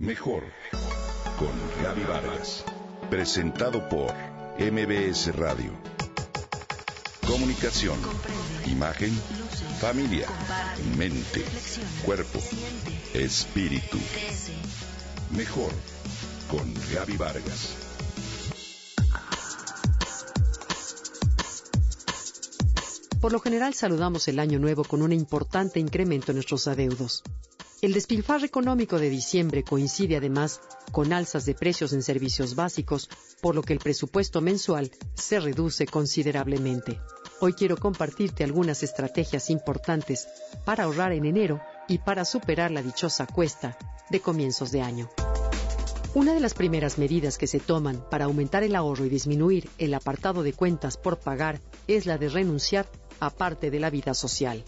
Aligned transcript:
Mejor 0.00 0.44
con 1.38 1.52
Gaby 1.82 2.04
Vargas. 2.04 2.64
Presentado 3.10 3.86
por 3.90 4.10
MBS 4.58 5.36
Radio. 5.36 5.72
Comunicación, 7.26 7.98
imagen, 8.64 9.10
familia, 9.78 10.26
mente, 10.96 11.44
cuerpo, 12.02 12.38
espíritu. 13.12 13.98
Mejor 15.36 15.70
con 16.50 16.72
Gaby 16.94 17.18
Vargas. 17.18 17.74
Por 23.20 23.32
lo 23.32 23.40
general 23.40 23.74
saludamos 23.74 24.26
el 24.28 24.38
año 24.38 24.58
nuevo 24.58 24.82
con 24.82 25.02
un 25.02 25.12
importante 25.12 25.78
incremento 25.78 26.32
en 26.32 26.36
nuestros 26.36 26.66
adeudos. 26.68 27.22
El 27.82 27.94
despilfarro 27.94 28.44
económico 28.44 28.98
de 28.98 29.08
diciembre 29.08 29.64
coincide 29.64 30.18
además 30.18 30.60
con 30.92 31.14
alzas 31.14 31.46
de 31.46 31.54
precios 31.54 31.94
en 31.94 32.02
servicios 32.02 32.54
básicos, 32.54 33.08
por 33.40 33.54
lo 33.54 33.62
que 33.62 33.72
el 33.72 33.78
presupuesto 33.78 34.42
mensual 34.42 34.90
se 35.14 35.40
reduce 35.40 35.86
considerablemente. 35.86 37.00
Hoy 37.40 37.54
quiero 37.54 37.78
compartirte 37.78 38.44
algunas 38.44 38.82
estrategias 38.82 39.48
importantes 39.48 40.28
para 40.66 40.84
ahorrar 40.84 41.12
en 41.12 41.24
enero 41.24 41.62
y 41.88 41.96
para 41.96 42.26
superar 42.26 42.70
la 42.70 42.82
dichosa 42.82 43.26
cuesta 43.26 43.78
de 44.10 44.20
comienzos 44.20 44.72
de 44.72 44.82
año. 44.82 45.08
Una 46.12 46.34
de 46.34 46.40
las 46.40 46.52
primeras 46.52 46.98
medidas 46.98 47.38
que 47.38 47.46
se 47.46 47.60
toman 47.60 48.04
para 48.10 48.26
aumentar 48.26 48.62
el 48.62 48.76
ahorro 48.76 49.06
y 49.06 49.08
disminuir 49.08 49.70
el 49.78 49.94
apartado 49.94 50.42
de 50.42 50.52
cuentas 50.52 50.98
por 50.98 51.18
pagar 51.18 51.62
es 51.86 52.04
la 52.04 52.18
de 52.18 52.28
renunciar 52.28 52.90
a 53.20 53.30
parte 53.30 53.70
de 53.70 53.80
la 53.80 53.88
vida 53.88 54.12
social. 54.12 54.62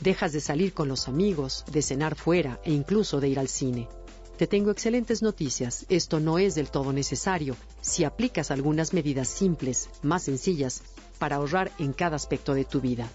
Dejas 0.00 0.32
de 0.32 0.40
salir 0.40 0.74
con 0.74 0.88
los 0.88 1.08
amigos, 1.08 1.64
de 1.70 1.82
cenar 1.82 2.16
fuera 2.16 2.60
e 2.64 2.72
incluso 2.72 3.20
de 3.20 3.28
ir 3.28 3.38
al 3.38 3.48
cine. 3.48 3.88
Te 4.36 4.46
tengo 4.46 4.70
excelentes 4.70 5.22
noticias. 5.22 5.86
Esto 5.88 6.20
no 6.20 6.38
es 6.38 6.54
del 6.54 6.70
todo 6.70 6.92
necesario 6.92 7.56
si 7.80 8.04
aplicas 8.04 8.50
algunas 8.50 8.92
medidas 8.92 9.28
simples, 9.28 9.88
más 10.02 10.24
sencillas, 10.24 10.82
para 11.18 11.36
ahorrar 11.36 11.72
en 11.78 11.94
cada 11.94 12.16
aspecto 12.16 12.52
de 12.52 12.66
tu 12.66 12.82
vida. 12.82 13.10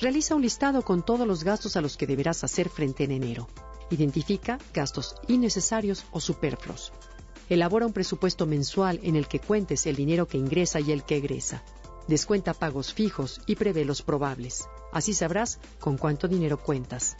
Realiza 0.00 0.34
un 0.34 0.40
listado 0.40 0.82
con 0.82 1.04
todos 1.04 1.26
los 1.26 1.44
gastos 1.44 1.76
a 1.76 1.82
los 1.82 1.98
que 1.98 2.06
deberás 2.06 2.42
hacer 2.42 2.70
frente 2.70 3.04
en 3.04 3.10
enero. 3.10 3.48
Identifica 3.90 4.58
gastos 4.72 5.16
innecesarios 5.28 6.06
o 6.10 6.20
superfluos. 6.20 6.92
Elabora 7.50 7.84
un 7.84 7.92
presupuesto 7.92 8.46
mensual 8.46 9.00
en 9.02 9.16
el 9.16 9.28
que 9.28 9.40
cuentes 9.40 9.84
el 9.86 9.96
dinero 9.96 10.26
que 10.26 10.38
ingresa 10.38 10.80
y 10.80 10.92
el 10.92 11.04
que 11.04 11.16
egresa. 11.16 11.62
Descuenta 12.08 12.54
pagos 12.54 12.94
fijos 12.94 13.42
y 13.46 13.56
prevé 13.56 13.84
los 13.84 14.00
probables. 14.00 14.64
Así 14.92 15.14
sabrás 15.14 15.58
con 15.78 15.96
cuánto 15.96 16.28
dinero 16.28 16.58
cuentas. 16.58 17.16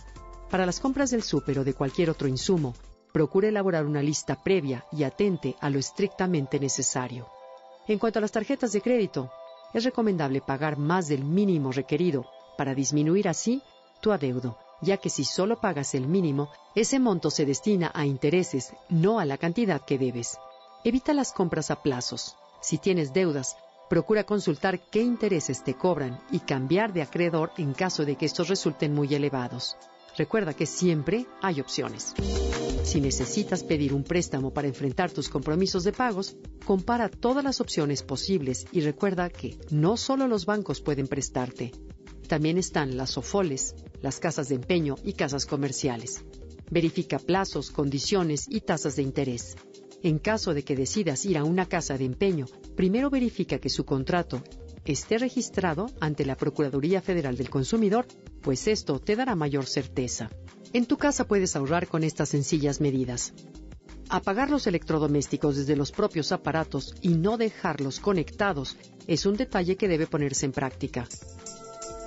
Para 0.51 0.67
las 0.67 0.81
compras 0.81 1.11
del 1.11 1.23
súper 1.23 1.61
o 1.61 1.65
de 1.65 1.75
cualquier 1.75 2.11
otro 2.11 2.27
insumo, 2.27 2.75
procura 3.13 3.49
elaborar 3.49 3.87
una 3.87 4.03
lista 4.03 4.43
previa 4.43 4.85
y 4.93 5.05
atente 5.05 5.57
a 5.61 5.71
lo 5.71 5.79
estrictamente 5.79 6.59
necesario. 6.59 7.29
En 7.87 7.99
cuanto 7.99 8.19
a 8.19 8.23
las 8.23 8.33
tarjetas 8.33 8.73
de 8.73 8.81
crédito, 8.81 9.31
es 9.73 9.85
recomendable 9.85 10.41
pagar 10.41 10.77
más 10.77 11.09
del 11.09 11.25
mínimo 11.25 11.73
requerido 11.73 12.27
para 12.57 12.75
disminuir 12.75 13.29
así 13.29 13.63
tu 14.01 14.13
adeudo, 14.13 14.59
ya 14.81 14.97
que 14.97 15.11
si 15.11 15.25
solo 15.25 15.61
pagas 15.61 15.95
el 15.95 16.07
mínimo, 16.07 16.51
ese 16.75 16.99
monto 16.99 17.31
se 17.31 17.47
destina 17.47 17.91
a 17.95 18.07
intereses, 18.07 18.73
no 18.89 19.21
a 19.21 19.25
la 19.25 19.39
cantidad 19.39 19.81
que 19.85 19.99
debes. 19.99 20.39
Evita 20.85 21.13
las 21.13 21.33
compras 21.33 21.71
a 21.71 21.83
plazos. 21.83 22.37
Si 22.61 22.79
tienes 22.79 23.13
deudas, 23.13 23.57
Procura 23.91 24.23
consultar 24.23 24.89
qué 24.89 25.03
intereses 25.03 25.65
te 25.65 25.75
cobran 25.75 26.21
y 26.31 26.39
cambiar 26.39 26.93
de 26.93 27.03
acreedor 27.03 27.51
en 27.59 27.75
caso 27.75 28.05
de 28.05 28.15
que 28.15 28.25
estos 28.25 28.47
resulten 28.47 28.95
muy 28.95 29.13
elevados. 29.13 29.77
Recuerda 30.17 30.55
que 30.55 30.65
siempre 30.65 31.27
hay 31.43 31.61
opciones. 31.61 32.15
Si 32.85 33.01
necesitas 33.01 33.65
pedir 33.65 33.93
un 33.93 34.05
préstamo 34.05 34.53
para 34.53 34.69
enfrentar 34.69 35.11
tus 35.11 35.29
compromisos 35.29 35.83
de 35.83 35.93
pagos, 35.93 36.37
compara 36.65 37.09
todas 37.09 37.43
las 37.43 37.61
opciones 37.61 38.05
posibles 38.05 38.65
y 38.71 38.81
recuerda 38.83 39.29
que 39.29 39.59
no 39.73 39.97
solo 39.97 40.29
los 40.29 40.47
bancos 40.47 40.81
pueden 40.81 41.09
prestarte. 41.09 41.73
También 42.29 42.59
están 42.59 42.97
las 42.97 43.19
OFOLES, 43.19 43.75
las 44.03 44.21
casas 44.21 44.49
de 44.51 44.55
empeño 44.55 44.95
y 45.03 45.15
casas 45.15 45.47
comerciales. 45.47 46.25
Verifica 46.71 47.19
plazos, 47.19 47.73
condiciones 47.73 48.47
y 48.49 48.61
tasas 48.61 48.95
de 48.95 49.03
interés. 49.03 49.57
En 50.03 50.19
caso 50.19 50.55
de 50.55 50.63
que 50.63 50.77
decidas 50.77 51.25
ir 51.27 51.37
a 51.37 51.45
una 51.45 51.67
casa 51.67 51.99
de 51.99 52.05
empeño, 52.07 52.47
primero 52.75 53.11
verifica 53.11 53.59
que 53.59 53.69
su 53.69 53.85
contrato 53.85 54.43
esté 54.85 55.19
registrado 55.19 55.87
ante 56.01 56.25
la 56.25 56.37
Procuraduría 56.37 57.03
Federal 57.03 57.37
del 57.37 57.51
Consumidor, 57.51 58.07
pues 58.41 58.67
esto 58.67 58.99
te 58.99 59.17
dará 59.17 59.35
mayor 59.35 59.67
certeza. 59.67 60.31
En 60.73 60.87
tu 60.87 60.97
casa 60.97 61.27
puedes 61.27 61.55
ahorrar 61.55 61.87
con 61.87 62.05
estas 62.05 62.31
sencillas 62.31 62.81
medidas. 62.81 63.35
Apagar 64.09 64.51
los 64.51 64.67
electrodomésticos 64.67 65.57
desde 65.57 65.77
los 65.77 65.93
propios 65.93 66.33
aparatos 66.33 66.95
y 67.01 67.11
no 67.11 67.37
dejarlos 67.37 68.01
conectados 68.01 68.77
es 69.07 69.27
un 69.27 69.37
detalle 69.37 69.77
que 69.77 69.89
debe 69.89 70.07
ponerse 70.07 70.47
en 70.47 70.53
práctica. 70.53 71.07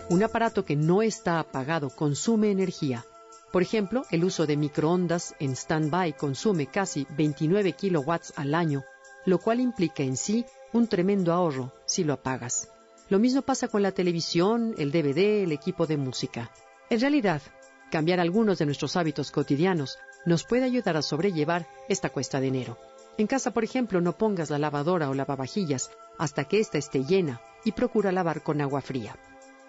Un 0.09 0.23
aparato 0.23 0.65
que 0.65 0.75
no 0.75 1.01
está 1.01 1.39
apagado 1.39 1.89
consume 1.89 2.51
energía, 2.51 3.05
por 3.53 3.61
ejemplo, 3.61 4.03
el 4.09 4.25
uso 4.25 4.47
de 4.47 4.57
microondas 4.57 5.35
en 5.37 5.51
stand-by 5.51 6.17
consume 6.17 6.65
casi 6.65 7.05
29 7.15 7.73
kilowatts 7.73 8.33
al 8.35 8.55
año, 8.55 8.83
lo 9.27 9.37
cual 9.37 9.59
implica 9.59 10.01
en 10.01 10.17
sí 10.17 10.43
un 10.71 10.87
tremendo 10.87 11.31
ahorro 11.31 11.71
si 11.85 12.03
lo 12.03 12.13
apagas. 12.13 12.71
Lo 13.09 13.19
mismo 13.19 13.43
pasa 13.43 13.67
con 13.67 13.83
la 13.83 13.91
televisión, 13.91 14.73
el 14.79 14.91
DVD, 14.91 15.43
el 15.43 15.51
equipo 15.51 15.85
de 15.85 15.97
música. 15.97 16.49
En 16.89 16.99
realidad, 16.99 17.43
cambiar 17.91 18.19
algunos 18.19 18.57
de 18.57 18.65
nuestros 18.65 18.95
hábitos 18.95 19.29
cotidianos 19.29 19.99
nos 20.25 20.45
puede 20.45 20.63
ayudar 20.63 20.97
a 20.97 21.03
sobrellevar 21.03 21.67
esta 21.89 22.09
cuesta 22.09 22.39
de 22.39 22.47
enero. 22.47 22.79
En 23.19 23.27
casa, 23.27 23.51
por 23.51 23.63
ejemplo, 23.63 24.01
no 24.01 24.17
pongas 24.17 24.49
la 24.49 24.57
lavadora 24.57 25.11
o 25.11 25.13
lavavajillas 25.13 25.91
hasta 26.17 26.45
que 26.45 26.59
ésta 26.59 26.79
esté 26.79 27.03
llena 27.03 27.39
y 27.63 27.73
procura 27.73 28.11
lavar 28.11 28.41
con 28.41 28.61
agua 28.61 28.81
fría. 28.81 29.15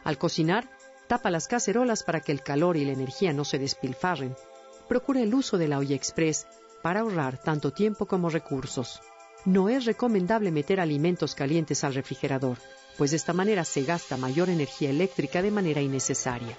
Al 0.04 0.16
cocinar, 0.16 0.70
Tapa 1.06 1.30
las 1.30 1.48
cacerolas 1.48 2.02
para 2.02 2.20
que 2.20 2.32
el 2.32 2.42
calor 2.42 2.76
y 2.76 2.84
la 2.84 2.92
energía 2.92 3.32
no 3.32 3.44
se 3.44 3.58
despilfarren. 3.58 4.34
Procura 4.88 5.20
el 5.20 5.34
uso 5.34 5.58
de 5.58 5.68
la 5.68 5.78
olla 5.78 5.94
express 5.94 6.46
para 6.82 7.00
ahorrar 7.00 7.38
tanto 7.38 7.72
tiempo 7.72 8.06
como 8.06 8.30
recursos. 8.30 9.00
No 9.44 9.68
es 9.68 9.84
recomendable 9.84 10.50
meter 10.50 10.80
alimentos 10.80 11.34
calientes 11.34 11.84
al 11.84 11.94
refrigerador, 11.94 12.58
pues 12.96 13.10
de 13.10 13.18
esta 13.18 13.34
manera 13.34 13.64
se 13.64 13.82
gasta 13.82 14.16
mayor 14.16 14.48
energía 14.48 14.90
eléctrica 14.90 15.42
de 15.42 15.50
manera 15.50 15.82
innecesaria. 15.82 16.56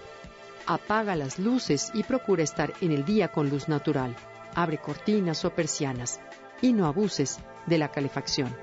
Apaga 0.68 1.16
las 1.16 1.40
luces 1.40 1.92
y 1.94 2.04
procura 2.04 2.44
estar 2.44 2.74
en 2.82 2.92
el 2.92 3.06
día 3.06 3.32
con 3.32 3.50
luz 3.50 3.68
natural. 3.68 4.16
Abre 4.54 4.80
cortinas 4.80 5.46
o 5.46 5.52
persianas 5.52 6.20
y 6.62 6.74
no 6.74 6.86
abuses 6.86 7.40
de 7.66 7.78
la 7.78 7.92
calefacción. 7.92 8.56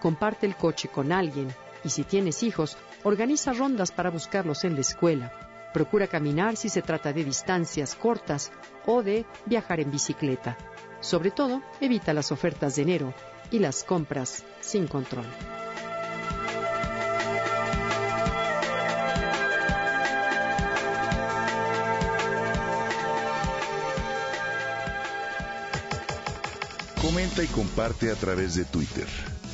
Comparte 0.00 0.46
el 0.46 0.56
coche 0.56 0.88
con 0.88 1.12
alguien 1.12 1.48
y 1.84 1.90
si 1.90 2.04
tienes 2.04 2.42
hijos, 2.42 2.76
organiza 3.02 3.52
rondas 3.52 3.92
para 3.92 4.10
buscarlos 4.10 4.64
en 4.64 4.74
la 4.74 4.80
escuela. 4.80 5.32
Procura 5.72 6.06
caminar 6.06 6.56
si 6.56 6.68
se 6.68 6.82
trata 6.82 7.12
de 7.12 7.24
distancias 7.24 7.94
cortas 7.94 8.52
o 8.86 9.02
de 9.02 9.26
viajar 9.44 9.80
en 9.80 9.90
bicicleta. 9.90 10.56
Sobre 11.00 11.30
todo, 11.30 11.62
evita 11.80 12.14
las 12.14 12.32
ofertas 12.32 12.76
de 12.76 12.82
enero 12.82 13.14
y 13.50 13.58
las 13.58 13.84
compras 13.84 14.44
sin 14.60 14.86
control. 14.86 15.26
Comenta 27.02 27.42
y 27.42 27.46
comparte 27.48 28.10
a 28.10 28.14
través 28.14 28.54
de 28.54 28.64
Twitter. 28.64 29.33